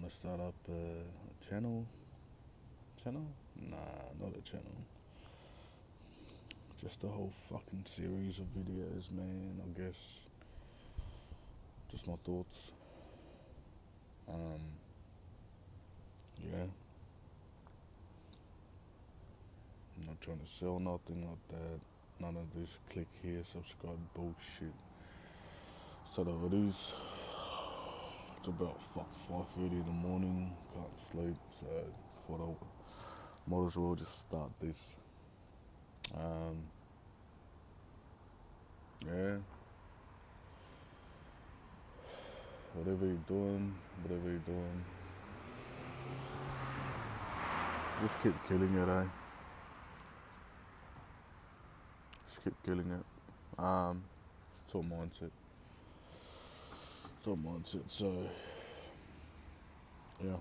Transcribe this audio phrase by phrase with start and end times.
[0.00, 1.86] want to start up a channel.
[3.02, 3.26] Channel?
[3.68, 3.76] Nah,
[4.20, 4.64] not a channel.
[6.80, 9.60] Just a whole fucking series of videos, man.
[9.62, 10.20] I guess.
[11.90, 12.70] Just my thoughts.
[14.28, 14.60] Um,
[16.50, 16.64] yeah.
[19.98, 21.80] I'm not trying to sell nothing like that.
[22.20, 24.74] None of this click here, subscribe bullshit.
[26.14, 26.94] So that it is.
[28.40, 30.50] It's about fuck five thirty in the morning.
[30.72, 31.66] Can't sleep, so
[32.26, 34.96] thought I might as well just start this.
[36.14, 36.56] Um,
[39.06, 39.36] yeah.
[42.72, 44.84] Whatever you're doing, whatever you're doing,
[48.00, 49.04] just keep killing it, eh?
[52.24, 53.04] Just keep killing it.
[53.62, 54.02] Um,
[54.46, 55.30] it's all mindset.
[57.26, 57.82] All mindset.
[57.88, 58.12] So,
[60.24, 60.36] yeah.